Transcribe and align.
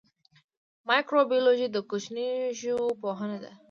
مایکروبیولوژي 0.89 1.67
د 1.71 1.77
کوچنیو 1.89 2.55
ژویو 2.59 2.97
پوهنه 3.01 3.37
ده 3.43 3.51